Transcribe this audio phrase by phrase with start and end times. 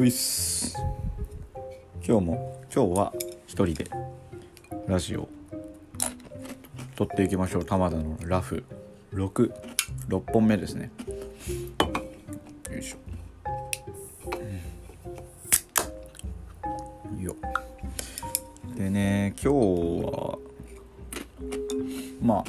[0.00, 0.74] ういっす。
[2.02, 3.12] 今日も今日は
[3.46, 3.84] 一人で
[4.86, 5.28] ラジオ
[6.96, 7.64] 撮っていきましょう。
[7.66, 8.64] 玉田のラフ。
[9.12, 9.52] 66
[10.32, 10.90] 本目ですね。
[12.70, 12.96] よいしょ。
[17.12, 17.20] うん。
[17.20, 17.36] よ。
[18.76, 19.58] でね今日
[20.06, 20.38] は
[22.22, 22.44] まあ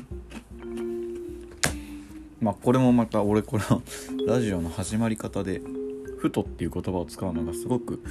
[2.40, 3.82] まあこれもまた俺この
[4.26, 5.62] ラジオの始まり方で
[6.22, 8.04] 「ふと」っていう言葉を使うのがすごく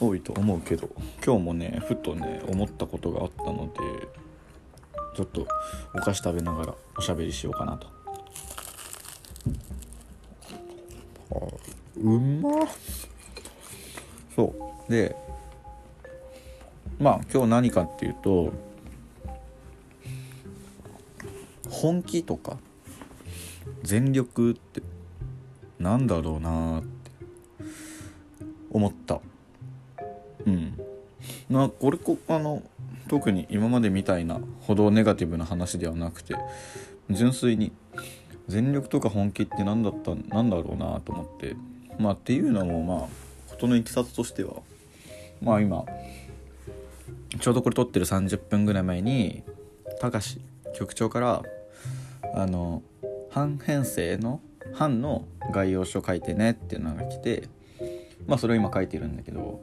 [0.00, 0.90] 多いと思うけど
[1.24, 3.80] 今日もねふとね思ったことがあったので
[5.14, 5.46] ちょっと
[5.94, 7.86] お菓子食べながらおしゃべりしようかなと。
[11.30, 11.36] あ
[11.96, 12.68] うまっ
[14.34, 14.52] そ
[14.88, 15.14] うで
[16.98, 18.52] まあ今日何かっていうと
[21.70, 22.58] 本気とか
[23.84, 24.82] 全力って
[25.78, 26.93] なんだろうなって
[28.74, 29.20] 思った。
[30.46, 30.78] うん。
[31.48, 32.62] なこれこあの
[33.08, 36.34] 特に今までみたいなほどネガティブな話ではなくて
[37.08, 37.72] 純粋に
[38.46, 41.56] 全力とか本気って何だったなんだろうなと思って。
[41.98, 43.08] まあっていうのもまあ
[43.50, 44.54] 事のいきさつとしては
[45.40, 45.84] まあ今
[47.40, 49.42] ちょうどこれ撮ってる30分ぐらい前に
[50.00, 50.40] 高志
[50.74, 51.42] 局長から
[52.34, 52.82] あの
[53.30, 54.40] 半編成の
[54.72, 57.48] 半の概要書書いてねっていうのが来て
[58.26, 59.60] まあそれを今書いてるんだけど、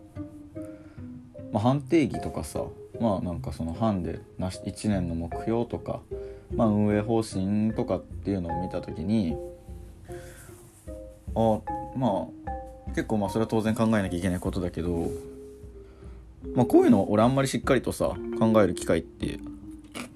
[1.51, 2.63] まあ、半定義とかさ
[2.99, 6.01] まあなんかその半でなし1年の目標とか、
[6.55, 9.35] まあ、運営方針とかっていうのを見た時に
[11.35, 11.59] あ
[11.95, 12.27] ま
[12.87, 15.09] あ結構まあそれは当然考えなきゃいけないことだけど、
[16.55, 19.39] まあ、こういうの俺あんまりしっかりとさ考える機会って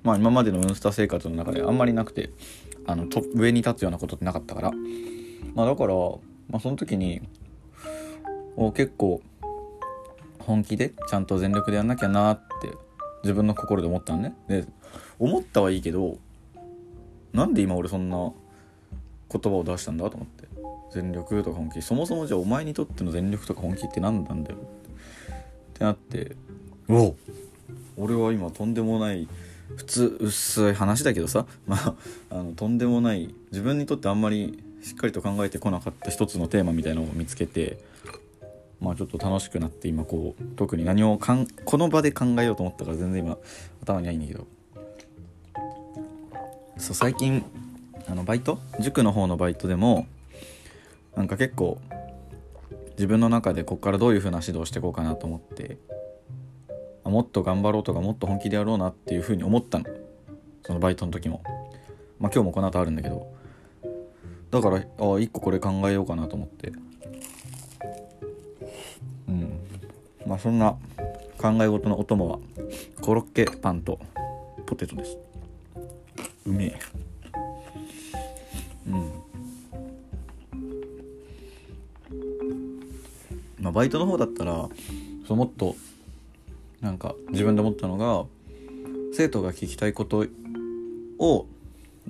[0.04, 2.32] まあ今までのウンスタ生活の中であんまりなくて
[2.86, 4.72] あの上に立つようなことってなかったから。
[5.56, 5.94] まあだから、
[6.50, 7.22] まあ、その時に
[8.56, 9.22] お結構
[10.40, 12.72] 本気でちゃんと全力でやんなきゃなって
[13.24, 14.36] 自分の心で思ったのね。
[14.48, 14.66] で
[15.20, 16.18] 思ったはいいけど
[17.34, 18.32] なんで今俺そんな
[19.32, 20.46] 言葉を出したんだと思って。
[20.94, 21.82] 全力とか本気。
[21.82, 24.58] そもそもじゃあお前にとっての全力とか本気って何なんだよ。
[24.58, 24.60] っ
[25.74, 26.38] てなって
[26.88, 27.16] お
[27.98, 29.28] 俺は今とんでもない
[29.76, 31.46] 普通薄い話だけどさ。
[31.68, 31.96] まあ
[32.30, 37.78] あのとんでもない自分にとってあんまりしっかりと考えてこなかった一つのテーマみたいなのを見つけて
[38.80, 43.38] まあちょっと楽しくなって今こう特に何をかんこの場で考えようと思ったから全然今
[43.82, 44.46] 頭にないんだけど。
[46.78, 47.44] そう最近
[48.08, 48.60] あのバイト？
[48.82, 50.08] 塾の方のバイトでも
[51.16, 51.80] なんか結構
[52.92, 55.78] 自分の中でここからどういう風な指導していこうかなと思って
[57.06, 59.86] あもっと頑張ろうとかもっと本気でやろうなっていう風に思ったの。
[60.64, 61.44] そのバイトの時も。
[62.20, 63.32] まあ今日もこの後あるんだけど。
[64.52, 64.82] だからあ
[65.20, 66.72] 一個これ考えようかなと思って。
[70.26, 70.76] まあそんな
[71.38, 72.40] 考え事のお供は
[73.02, 74.00] コロッケパンと
[74.66, 75.18] ポテトです。
[76.46, 76.80] うめえ。
[78.88, 79.12] うん。
[83.60, 84.70] まあバイトの方だったら
[85.28, 85.76] そうもっと
[86.82, 88.26] なんか自分で思ったのが
[89.14, 90.26] 生徒が聞きたいこと
[91.20, 91.48] を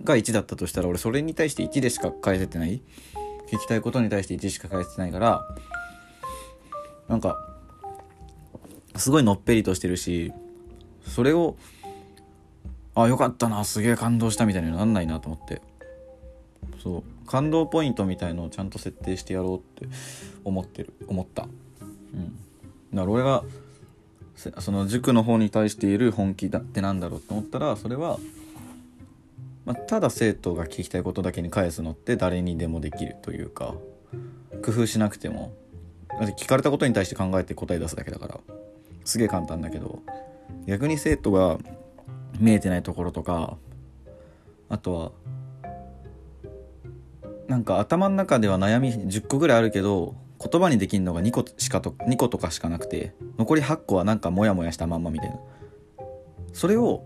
[0.04, 2.82] が1だったとしたら俺それに対して1でしか返せてない。
[3.52, 5.48] 聞きたいことに対して1しか返せてないから
[7.08, 7.45] なんか
[8.98, 10.32] すごいのっぺりとしてるし
[11.06, 11.58] それを
[12.96, 15.62] あよかったなすげえ感動したみたいにはなんないなと思って。
[16.82, 17.28] そう。
[17.28, 19.94] 感動ポイントみたいのをちゃんと設定してやろうって
[20.46, 20.94] 思ってる。
[21.08, 21.44] 思った。
[21.44, 21.50] うん。
[22.94, 23.44] だから俺が
[24.60, 28.18] その塾の方に対している本気だってなんだろうと思ったらそれは、
[29.66, 33.76] まあ、ただ生徒が聞きたいことだけに返すのって誰にでもできるというか
[34.64, 35.54] 工夫しなくても。
[36.38, 38.40] 聞かれたことに対して考えて答え出すだけだから。
[39.06, 40.02] すげえ簡単だけど
[40.68, 41.58] 逆に生徒が
[42.40, 43.58] 見えてないところとか
[44.68, 45.12] あとは
[47.48, 55.38] なんか頭の中では悩み10個ぐらいあるけど言葉にできるのが2個しかと2個とかしかなくて残り8個はなんかモヤモヤしたまんまみたいな。
[56.54, 57.04] それを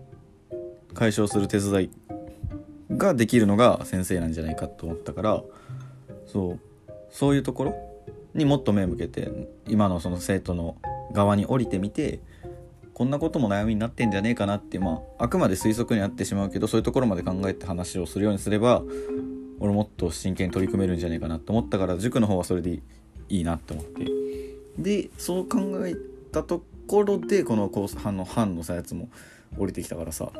[0.94, 1.90] 解消する手伝い
[2.96, 5.42] ができるのが先生なんじゃないかと思ったから
[6.26, 6.60] そう
[7.10, 7.74] そういうところ
[8.34, 10.76] にもっと目を向けて今のその生徒の
[11.12, 12.20] 側に降りてみて
[12.94, 18.82] こんなことも悩みになってんじゃねえかなってまああくまで推測になってしまうけどそういうところまで考えて話をするようにすれば
[19.58, 22.80] 俺もっと真剣に取り組めるんじゃねえかなと思ったから塾の方はそれで
[23.28, 24.06] いいなって思って。
[24.78, 25.94] でそう考え
[26.32, 29.08] たところでこのコース班の班のさやつも
[29.58, 30.30] 降りてきたからさ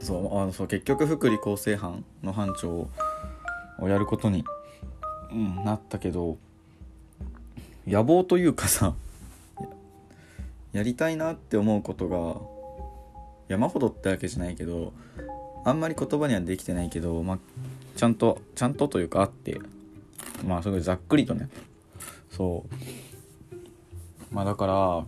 [0.00, 2.88] そうあのそう結局福利厚生班の班長
[3.78, 4.44] をやることに、
[5.30, 6.38] うん、なったけど
[7.86, 8.94] 野望というかさ
[10.76, 12.36] やりたいなって思うことが
[13.48, 14.92] 山ほどってわけじゃないけど
[15.64, 17.38] あんまり言葉にはできてないけど、まあ、
[17.96, 19.58] ちゃんとちゃんとというかあって
[20.46, 21.48] まあすごいざっくりとね。
[22.30, 24.34] そう。
[24.34, 25.04] まあだから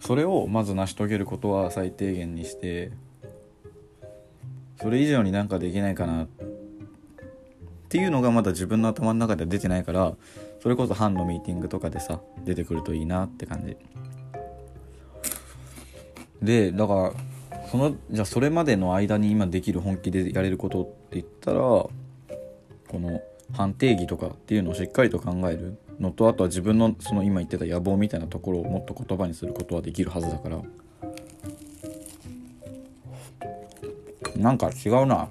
[0.00, 2.90] それをまず成し遂げることは最低限にして
[4.80, 6.28] それ以上になんかできないかなっ
[7.88, 10.14] ていうのがまだ自分の頭の中では出てないから
[10.60, 13.76] それこそ班のミーティングとかでさ出てくるといいなって感じ。
[16.42, 17.12] でだから
[17.70, 21.92] そのじゃあそれまでの間に今できる本気でやれることって言ったらこ
[22.92, 23.22] の
[23.52, 30.62] 判定義とかっていうのをしっかりと考えるのとあとは自分のその今言ってた野望みたいなところをもっと言葉にすることはできるはずだから。
[34.36, 35.28] なんか違うな。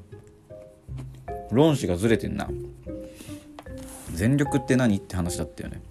[1.51, 2.47] 論旨がずれてんな。
[4.13, 5.81] 全力って何って話だったよね。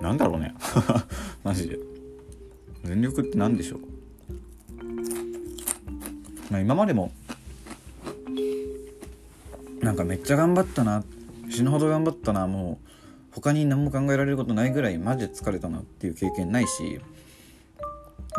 [0.00, 0.54] なんだろうね。
[1.44, 1.78] マジで。
[2.84, 3.80] 全力って何でしょう。
[6.50, 7.12] まあ今までも
[9.80, 11.04] なんかめっちゃ頑張ったな。
[11.50, 12.46] 死ぬほど頑張ったな。
[12.46, 12.88] もう
[13.34, 17.00] 他に何も考えられることないぐらいマジで疲れたなっていう経験ないし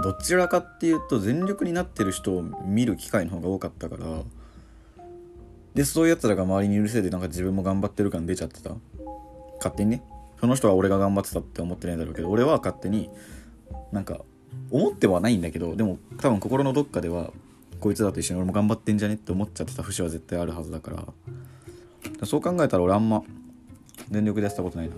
[0.04, 4.24] どちらかっていうと全力になってる人を見る機会の方が多かったから
[5.74, 8.72] でそういうやつらが周りにいるせいでなんか自分も頑張ってる感出ちゃってた。
[9.60, 10.04] 勝手にね。
[10.40, 13.10] その人は俺が頑張ってたって思ってないんだろうけど俺は勝手に
[13.92, 14.20] なんか
[14.72, 17.32] 思ってはないんだけどでも多分心のどっかでは
[17.80, 21.06] こいつだと一緒に俺も頑張ってんじゃねって思っちゃってた節は絶対あるはずだから。
[22.26, 23.24] そう考えたら俺あんま
[24.10, 24.96] 全力でやったことないな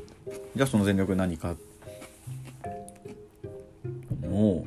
[0.55, 1.55] じゃあその全力何か？
[4.21, 4.65] も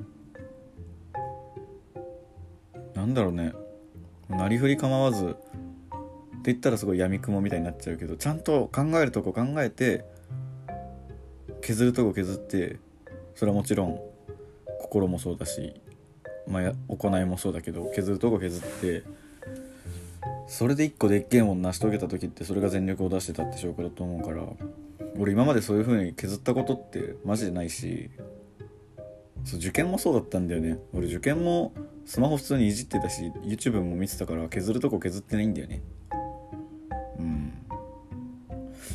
[2.95, 3.53] うなんだろうね。
[4.29, 5.37] なりふり構わずって
[6.47, 10.05] 言ったらすごいやみくもみたいになっちゃうけどちゃんと考えるとこ考えて
[11.65, 12.79] 削るとこ削って
[13.35, 13.99] それはもちろん
[14.83, 15.75] 心もそうだし、
[16.47, 19.03] まあ、行いもそうだけど削るとこ削って
[20.47, 24.45] それで一個でっけえもん成し遂げた時ってそれが全力を出してたって証拠だと思うから
[25.19, 28.11] 俺今までそういう風に削ったことってマジでないし
[29.45, 30.79] そう受験もそうだったんだよね。
[30.95, 31.75] 俺受験も
[32.07, 35.83] スマホ普通にいじってたし YouTube も見てたから削るとこ削ってないんだよね。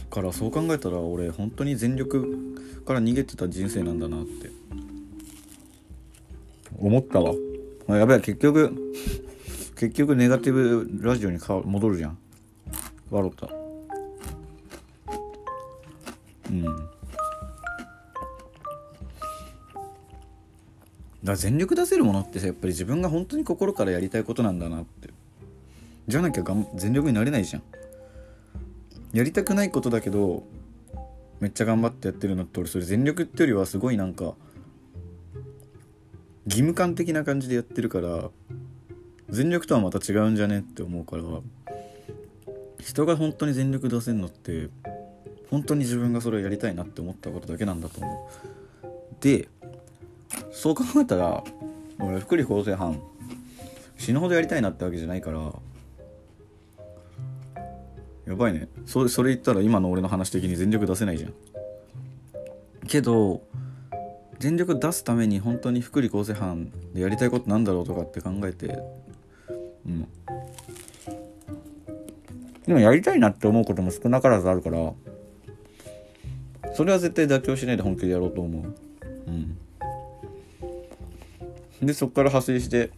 [0.09, 4.49] からそう考えたら俺本当に全力から逃げてた人生なんだなって。
[6.77, 7.33] 思ったわ。
[7.87, 8.93] あやべえ結局
[9.75, 12.17] 結局ネガティブラジオにか戻るじゃん。
[13.09, 13.49] 笑った。
[16.49, 16.65] うん。
[21.23, 25.09] だ全力出せるものってやっぱり自分が本当に心からやりたいことなんだなって。
[26.07, 27.63] じゃなきゃがん全力になれないじゃん。
[29.13, 30.43] やりたくないことだけど
[31.39, 34.35] めっちゃ頑張ってやってるのって俺それ全力ってよりはすごいなんか
[36.45, 38.29] 義務感的な感じでやってるから
[39.29, 41.23] 全力とはまた違うんじゃねって思うから
[42.79, 44.69] 人が本当に全力出せるのって
[45.49, 48.27] 本当に自分がそれをやりたいなって思ったことだけなんだと思
[48.83, 48.89] う。
[49.21, 49.47] で
[50.51, 51.43] そう考えたら
[51.99, 53.01] 俺福利厚生班
[53.97, 55.53] 死ぬほどやりたいなってわけじゃないから
[58.29, 58.67] やばいね。
[58.85, 61.33] それそれ言ったら今の俺の話的に全力出せないじゃん。
[62.87, 63.41] けど
[64.37, 68.79] 全力出すために本当に福利厚生班でやりたいことなんだろうとかって考えて
[69.87, 70.07] うん。
[72.67, 74.93] でもやりたいなって思うことも少なからずあるから
[76.75, 78.75] それは絶対妥協しないで本気でやろうと思う。
[79.25, 79.57] うん。
[81.81, 82.91] でそっから派生して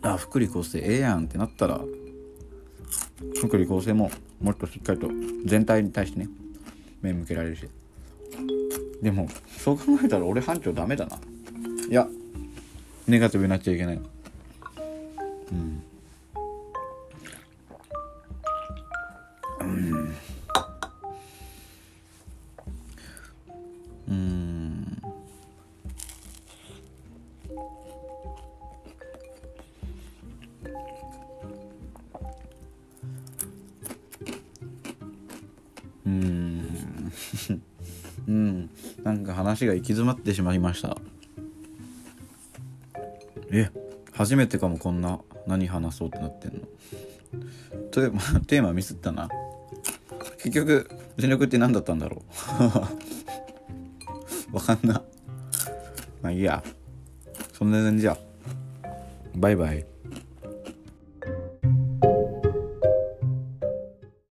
[0.00, 1.80] あ福利厚生ええやんってなったら
[3.36, 5.08] 福利厚生ももっとしっかりと
[5.44, 6.28] 全体に対してね
[7.02, 7.68] 目向けられるし。
[9.02, 9.28] でも
[9.58, 11.18] そう考えたら俺班長ダメだな。
[11.88, 12.08] いや
[13.06, 13.96] ネガティブになっちゃいけない。
[13.96, 15.82] うん
[19.60, 20.14] うんうん。
[24.08, 25.02] うん。
[39.34, 40.96] 話が行き詰まってしまいました。
[43.50, 43.70] え
[44.12, 46.60] 初めてかもこんな何話そうってなってんの。
[47.90, 49.28] テーマテーマミスったな。
[50.38, 52.22] 結局全力って何だったんだろ
[54.52, 54.54] う。
[54.56, 55.02] わかんな。
[56.22, 56.62] まあいいや。
[57.52, 58.18] そんな感じや
[59.36, 59.93] バイバイ。